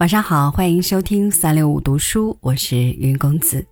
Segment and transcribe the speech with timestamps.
[0.00, 3.66] 晚上好，欢迎收听三六五读书，我是云公子。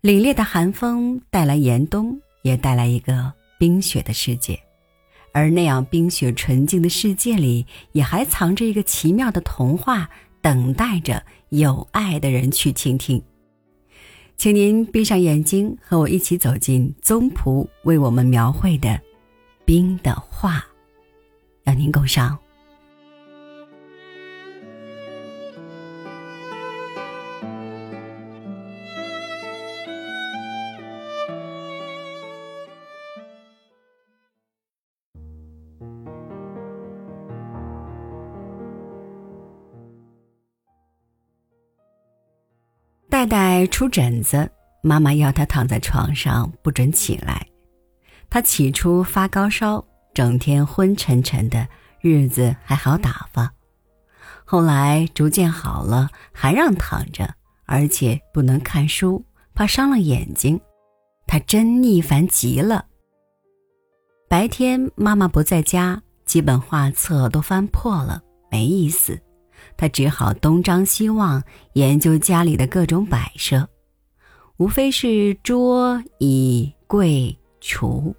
[0.00, 4.58] 凛冽的寒风带来严冬，也带来一个冰雪的世界，
[5.30, 10.08] 而那样冰雪纯净的世界里，也还藏着一个奇妙的童话，
[10.40, 13.22] 等待着有爱的人去倾听。
[14.38, 18.98] 请您闭上眼睛，和我一起走进宗璞为我们描绘的
[19.66, 20.64] 冰的画，
[21.62, 22.38] 让您共赏。
[43.18, 44.48] 戴戴出疹子，
[44.80, 47.44] 妈妈要他躺在床上，不准起来。
[48.30, 51.66] 他起初发高烧，整天昏沉沉的，
[52.00, 53.52] 日子还好打发。
[54.44, 57.34] 后来逐渐好了，还让躺着，
[57.66, 60.60] 而且不能看书，怕伤了眼睛。
[61.26, 62.84] 他真腻烦极了。
[64.28, 69.20] 白天妈妈不在家，几本画册都翻破了，没意思。
[69.78, 71.42] 他只好东张西望，
[71.74, 73.68] 研究家里的各种摆设，
[74.56, 78.12] 无非是桌椅柜橱。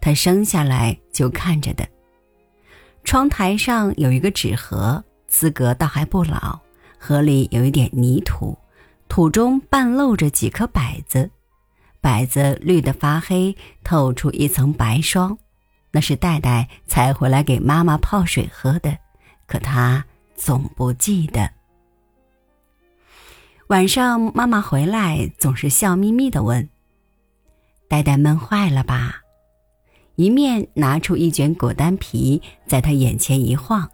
[0.00, 1.86] 他生下来就看着的。
[3.02, 6.60] 窗台上有一个纸盒，资格倒还不老，
[6.98, 8.56] 盒里有一点泥土，
[9.08, 11.28] 土中半露着几颗柏子，
[12.00, 15.36] 柏子绿得发黑，透出一层白霜，
[15.90, 18.96] 那是戴戴采回来给妈妈泡水喝的，
[19.48, 20.04] 可他。
[20.36, 21.50] 总不记得。
[23.68, 26.68] 晚上妈妈回来总是笑眯眯的问
[27.88, 29.22] ：“呆呆闷坏了吧？”
[30.14, 33.90] 一面拿出一卷果丹皮，在他眼前一晃。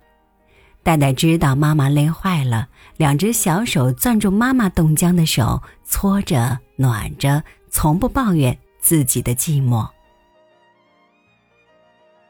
[0.83, 9.89] 呆呆知道妈妈累坏了，两只小手攥住妈妈冻僵的手，搓着暖着，从不抱怨自己的寂寞。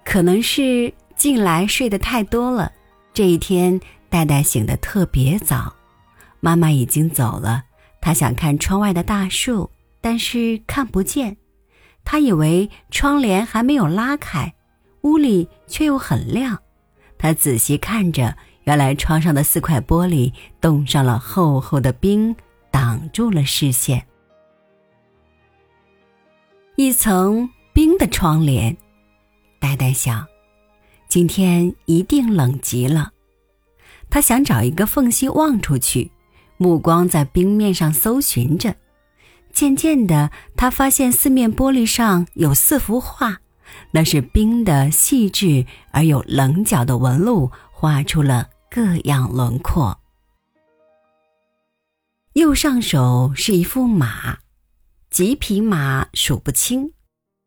[0.04, 2.70] 可能是近来睡得太多了，
[3.12, 3.80] 这一天。
[4.12, 5.74] 戴戴醒得特别早，
[6.40, 7.64] 妈妈已经走了。
[7.98, 9.70] 他想看窗外的大树，
[10.02, 11.38] 但是看不见。
[12.04, 14.52] 他以为窗帘还没有拉开，
[15.00, 16.60] 屋里却又很亮。
[17.16, 20.30] 他仔细看着，原来窗上的四块玻璃
[20.60, 22.36] 冻上了厚厚的冰，
[22.70, 24.06] 挡住了视线。
[26.76, 28.76] 一层冰的窗帘，
[29.58, 30.26] 呆呆想，
[31.08, 33.11] 今天一定冷极了。
[34.12, 36.12] 他想找一个缝隙望出去，
[36.58, 38.76] 目光在冰面上搜寻着。
[39.54, 43.38] 渐渐的，他发现四面玻璃上有四幅画，
[43.92, 49.98] 那是冰的细致而有棱角的纹路，画出了各样轮廓。
[52.34, 54.40] 右上手是一幅马，
[55.08, 56.92] 几匹马数不清，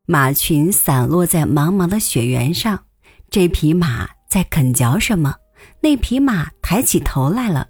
[0.08, 2.86] 马群散落在茫茫的雪原上。
[3.30, 5.36] 这匹马在啃嚼什么？
[5.86, 7.68] 那匹马抬起头来了，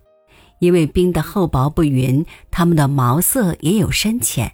[0.59, 4.53] 因为冰的厚薄不匀，它们的毛色也有深浅。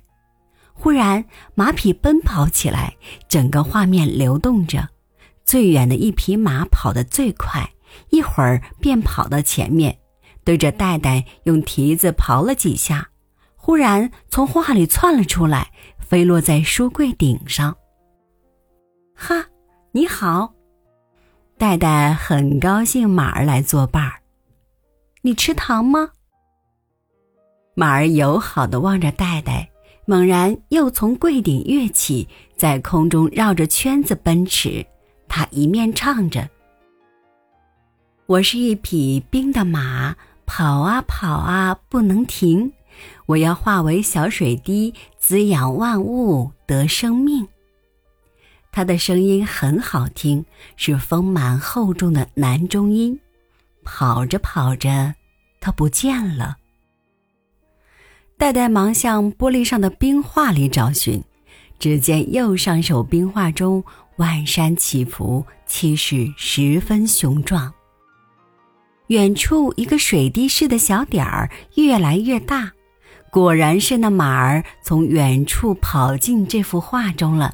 [0.73, 2.97] 忽然，马匹奔跑起来，
[3.29, 4.89] 整个画面流动着。
[5.45, 7.69] 最远的一匹马跑得最快，
[8.09, 9.95] 一会儿便跑到前面，
[10.43, 13.09] 对着袋袋用蹄子刨了几下，
[13.55, 17.77] 忽然从画里窜了出来，飞落在书柜顶上。
[19.13, 19.45] 哈，
[19.91, 20.51] 你好。
[21.61, 24.13] 戴戴很高兴马儿来作伴儿。
[25.21, 26.09] 你吃糖吗？
[27.75, 29.69] 马儿友好的望着戴戴，
[30.07, 32.27] 猛然又从柜顶跃起，
[32.57, 34.83] 在空中绕着圈子奔驰。
[35.27, 36.49] 他一面唱着
[38.25, 40.15] ：“我是一匹冰的马，
[40.47, 42.73] 跑啊跑啊不能停，
[43.27, 47.47] 我要化为小水滴，滋养万物得生命。”
[48.71, 50.45] 他的声音很好听，
[50.77, 53.19] 是丰满厚重的男中音。
[53.83, 55.15] 跑着跑着，
[55.59, 56.57] 他不见了。
[58.37, 61.23] 戴戴忙向玻璃上的冰画里找寻，
[61.79, 63.83] 只见右上手冰画中
[64.15, 67.73] 万山起伏，气势十分雄壮。
[69.07, 72.71] 远处一个水滴似的小点儿越来越大，
[73.29, 77.53] 果然是那马儿从远处跑进这幅画中了。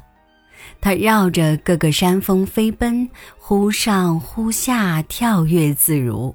[0.80, 6.34] 它绕着各个山峰飞奔，忽上忽下，跳跃自如。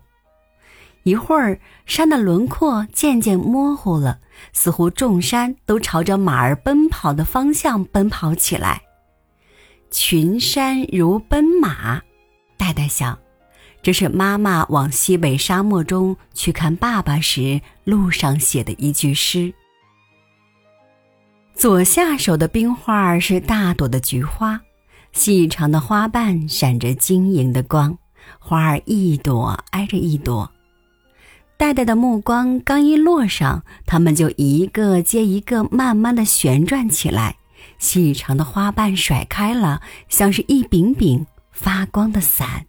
[1.03, 4.19] 一会儿，山的轮廓渐渐模糊了，
[4.53, 8.81] 似乎众山都朝着马儿奔跑的方向奔跑起来。
[9.91, 12.01] 群山如奔马，
[12.57, 13.19] 戴戴想，
[13.81, 19.53] 这是妈妈往西北沙漠中去看爸爸时路上写的一句诗。
[21.55, 24.59] 左下手的冰画是大朵的菊花，
[25.13, 27.97] 细长的花瓣闪着晶莹的光，
[28.39, 30.51] 花儿一朵挨着一朵。
[31.55, 37.37] 戴戴的目光刚一落上，它们就一个接一个慢慢的旋转起来，
[37.77, 42.65] 细长的花瓣甩开了，像是一柄柄发光的伞。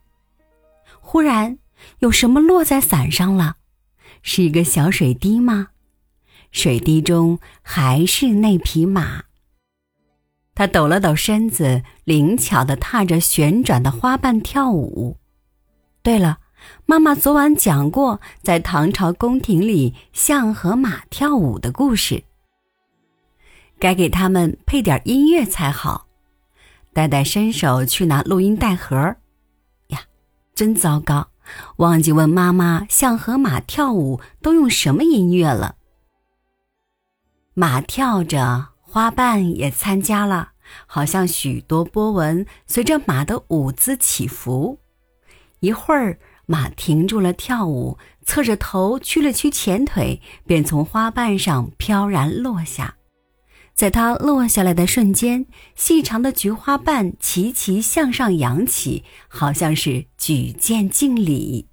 [1.00, 1.58] 忽然，
[1.98, 3.56] 有什么落在伞上了？
[4.22, 5.68] 是一个小水滴吗？
[6.54, 9.24] 水滴中还是那匹马。
[10.54, 15.18] 他抖了抖身子，灵巧地踏着旋转的花瓣跳舞。
[16.00, 16.38] 对了，
[16.86, 22.22] 妈妈昨晚讲过在唐朝宫廷里象和马跳舞的故事。
[23.80, 26.06] 该给他们配点音乐才好。
[26.92, 29.16] 呆呆伸手去拿录音带盒。
[29.88, 30.02] 呀
[30.54, 31.26] 真糟糕，
[31.78, 35.74] 忘记问妈妈象和马跳舞都用什么音乐了。
[37.56, 40.50] 马跳着，花瓣也参加了，
[40.86, 44.80] 好像许多波纹随着马的舞姿起伏。
[45.60, 47.96] 一会儿，马停住了跳舞，
[48.26, 52.96] 侧着头屈了屈前腿，便从花瓣上飘然落下。
[53.72, 55.46] 在它落下来的瞬间，
[55.76, 61.68] 细长的菊花瓣齐齐向上扬起，好像是举剑敬礼。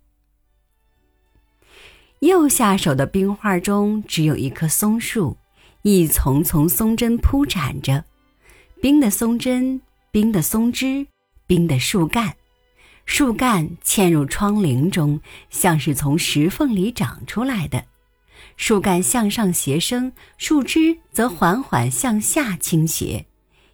[2.19, 5.38] 右下手的冰画中只有一棵松树，
[5.83, 8.06] 一丛丛松针铺展着，
[8.80, 9.81] 冰的松针，
[10.12, 11.07] 冰的松枝，
[11.48, 12.36] 冰的树干，
[13.07, 15.19] 树干嵌入窗棂中，
[15.50, 17.86] 像是从石缝里长出来的。
[18.57, 23.25] 树干向上斜生，树枝则缓缓向下倾斜，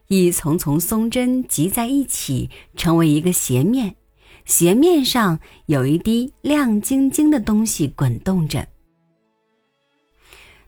[0.07, 3.97] 一丛丛松针集在一起，成为一个斜面。
[4.45, 8.69] 斜面上有一滴亮晶晶的东西滚动着。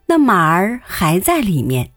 [0.10, 1.92] 那马儿还在里面，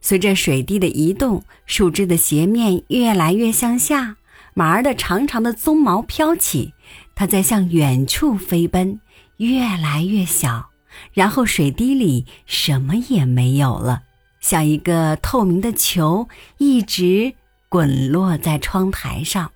[0.00, 4.16] 随着水滴的移动，树枝的斜面越来越向下，
[4.54, 6.72] 马儿的长长的鬃毛飘起，
[7.14, 8.98] 它在向远处飞奔，
[9.36, 10.70] 越来越小。
[11.12, 14.04] 然后水滴里什么也没有了，
[14.40, 16.26] 像一个透明的球，
[16.56, 17.34] 一直
[17.68, 19.52] 滚落在窗台上。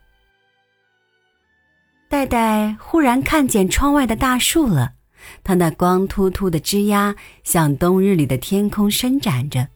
[2.10, 4.92] 戴戴忽然看见窗外的大树了，
[5.44, 7.14] 它那光秃秃的枝丫
[7.44, 9.68] 向冬日里的天空伸展着，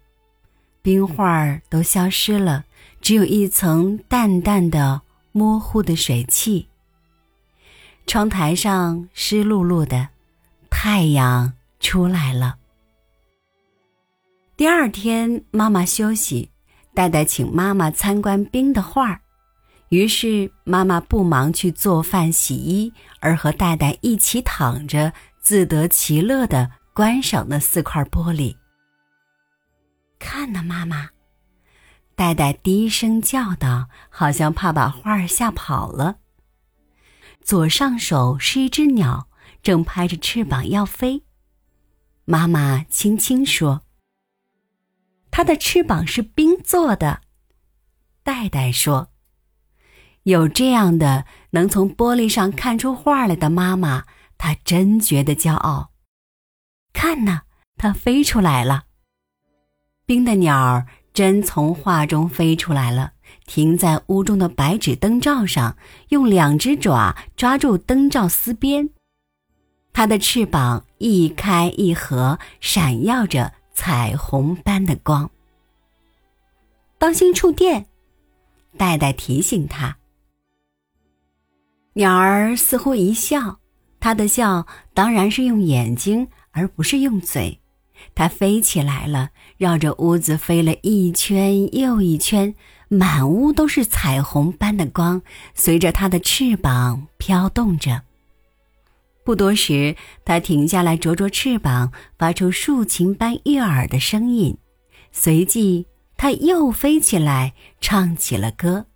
[0.82, 2.64] 冰画儿都消失了，
[3.00, 5.02] 只有一层淡淡的、
[5.32, 6.69] 模糊的水汽。
[8.06, 10.08] 窗台上湿漉漉的，
[10.70, 11.52] 太阳。
[11.78, 12.56] 出来了。
[14.56, 16.50] 第二天，妈妈休息，
[16.94, 19.20] 戴戴请妈妈参观冰的画儿。
[19.90, 25.12] 于是，妈妈不忙去做饭、洗衣，而和戴戴一起躺着，
[25.46, 28.56] 自得其乐的观赏那四块玻璃。
[30.19, 31.10] 看呐，妈妈！
[32.16, 36.16] 戴戴低声叫道，好像怕把画儿吓跑了。
[37.43, 39.28] 左上手是一只鸟，
[39.62, 41.22] 正拍着翅膀要飞。
[42.25, 43.82] 妈妈轻轻说
[45.31, 47.20] ：“它的翅膀是冰做的。”
[48.25, 49.12] 戴戴说
[50.24, 54.06] ：“有这样的能从玻璃上看出画来的妈妈，
[54.38, 55.90] 他真觉得骄傲。
[56.93, 57.43] 看呐，
[57.76, 58.84] 它飞出来了。
[60.06, 63.12] 冰的鸟儿真从画中飞出来了，
[63.46, 65.76] 停在屋中的白纸灯罩上，
[66.08, 68.90] 用两只爪抓住灯罩丝边。”
[69.93, 75.31] 它的翅膀一开一合，闪耀着彩虹般的光。
[76.98, 77.86] 当心触电！
[78.76, 79.96] 戴戴提醒他。
[81.94, 83.58] 鸟儿似乎一笑，
[84.06, 87.58] 他的笑当然是用眼睛，而不是用嘴。
[88.15, 92.55] 它飞起来了，绕着屋子飞了一圈又一圈，
[92.86, 95.22] 满屋都是彩虹般的光，
[95.55, 98.03] 随着它的翅膀飘动着。
[99.25, 104.56] 不多时，它停下来啄啄翅膀，发出竖琴般悦耳的声音。
[105.10, 108.86] 随即，它又飞起来，唱起了歌。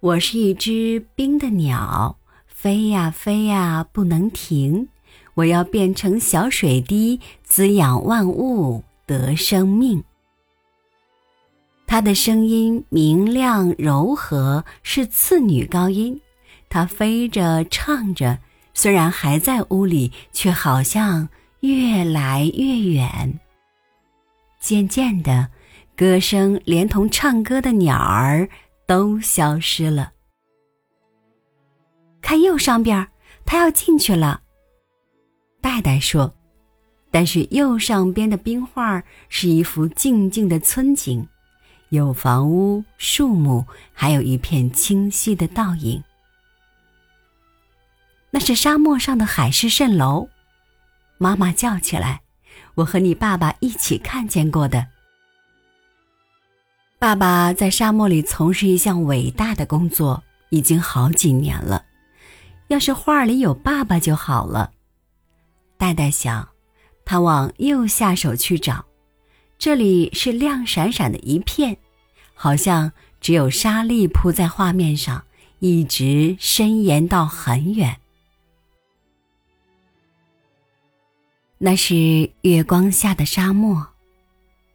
[0.00, 2.18] 我是一只冰的鸟，
[2.64, 4.88] 飞呀飞呀不能停。
[5.34, 10.02] 我要变成小水滴，滋养万物，得生命。
[11.86, 16.18] 它的声音明亮柔和，是次女高音。
[16.70, 18.38] 它飞着，唱着。
[18.72, 21.28] 虽然还在屋里，却好像
[21.60, 23.38] 越来越远。
[24.58, 25.50] 渐渐的，
[25.94, 28.48] 歌声连同唱歌的鸟儿
[28.86, 30.13] 都消失了。
[32.24, 33.06] 看右上边，
[33.44, 34.40] 他要进去了。
[35.60, 36.34] 戴戴说
[37.12, 41.28] ：“但是右上边的冰画是一幅静静的村景，
[41.90, 46.02] 有房屋、树木，还有一片清晰的倒影。
[48.30, 50.30] 那是沙漠上的海市蜃楼。”
[51.18, 52.22] 妈妈叫起来
[52.76, 54.86] ：“我和你爸爸一起看见过的。
[56.98, 61.84] 爸爸在沙漠里从事一项伟大的工作，已经好几年了。
[62.68, 64.72] 要是画里有爸爸就好了。”
[65.76, 66.48] 戴戴想，
[67.04, 68.84] 他往右下手去找，
[69.58, 71.76] 这里是亮闪闪的一片，
[72.34, 75.24] 好像只有沙粒铺在画面上，
[75.58, 77.98] 一直伸延到很远。
[81.58, 83.86] 那是月光下的沙漠，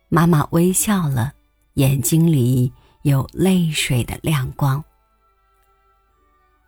[0.09, 1.33] 妈妈微笑了，
[1.75, 2.71] 眼睛里
[3.03, 4.83] 有泪水的亮光。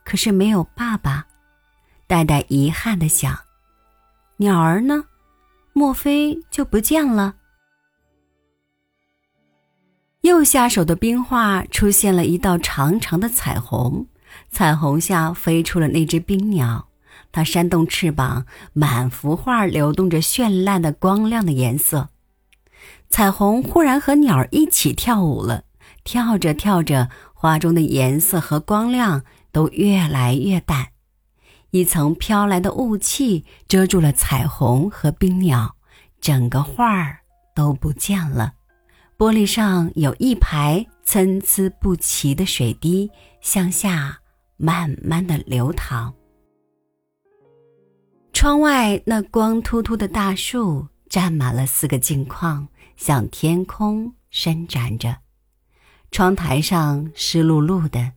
[0.03, 1.27] 可是没有爸爸，
[2.08, 3.38] 戴戴遗憾的想。
[4.38, 5.05] 鸟儿呢？
[5.74, 7.36] 莫非就不见了？
[10.22, 14.08] 右下手的冰画出现了一道长长的彩虹，
[14.51, 16.89] 彩虹下飞出了那只冰鸟，
[17.31, 22.10] 它扇动翅膀，满幅画流动着绚烂的光亮的颜色。
[23.10, 25.63] 彩虹忽然和鸟儿一起跳舞了，
[26.03, 30.88] 跳着跳着，画中的颜色和光亮都越来越淡。
[31.72, 35.75] 一层飘来的雾气遮住了彩虹和冰鸟，
[36.20, 37.20] 整个画儿
[37.55, 38.53] 都不见了。
[39.17, 44.20] 玻璃上有一排参差不齐的水滴向下
[44.58, 46.13] 慢慢的流淌。
[48.34, 52.67] 窗外那光秃秃的大树占满了四个镜框，
[52.98, 55.15] 向天空伸展着。
[56.10, 58.12] 窗台上湿漉漉的，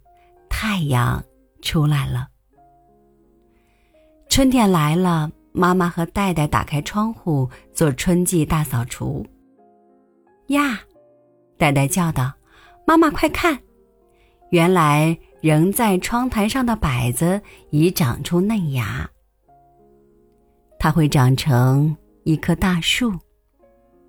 [0.67, 1.23] 太阳
[1.61, 2.27] 出来了。
[4.31, 9.27] 春天来了，妈妈和戴戴打开窗户做春季大扫除。
[10.47, 10.81] 呀，
[11.59, 12.33] 戴戴叫道
[12.87, 13.59] ：“妈妈，快看！
[14.49, 19.07] 原来仍在窗台上的柏子已长出嫩芽，
[20.79, 23.13] 它会长成一棵大树。”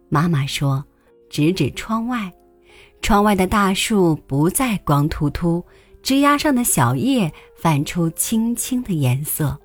[0.08, 0.82] 妈妈说，
[1.30, 2.32] 指指窗外，
[3.02, 5.62] 窗外的大树不再光秃秃，
[6.06, 9.60] 枝丫上的小叶泛出青青的颜色。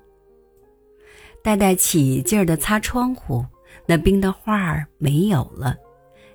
[1.43, 3.45] 戴戴起劲儿地擦窗户，
[3.85, 5.77] 那冰的画儿没有了，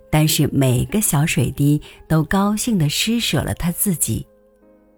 [0.09, 4.25] 但是每个小水滴都高兴地施舍了他自己，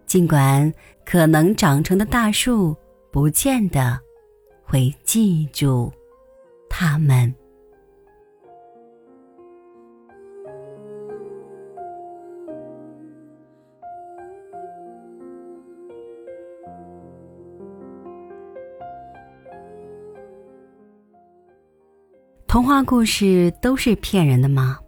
[0.04, 0.70] 尽管
[1.06, 2.76] 可能长成的大树
[3.10, 3.98] 不见得
[4.62, 5.90] 会记住
[6.68, 7.34] 他们。
[22.48, 24.78] 童话故事都是骗人的吗？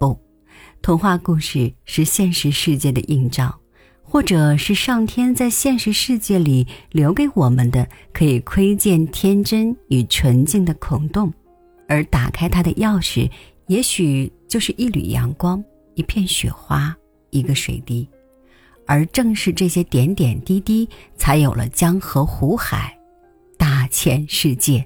[0.00, 0.20] 不，
[0.82, 3.56] 童话故事是现实世界的映照，
[4.02, 11.32] 或者是上天在现实世界里留给我们的可以窥见天真与纯净的孔洞，
[11.86, 13.30] 而打开它的钥匙，
[13.68, 15.62] 也许就是一缕阳光、
[15.94, 16.92] 一片雪花、
[17.30, 18.08] 一个水滴，
[18.88, 22.92] 而正是这些点点滴滴，才有了江河湖海、
[23.56, 24.84] 大千世界。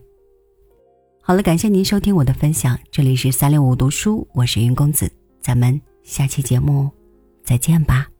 [1.24, 5.08] 好了，感谢您收听我的分享，这里是三六五读书，我是云公子，
[5.40, 6.90] 咱们下期节目
[7.44, 8.11] 再见吧。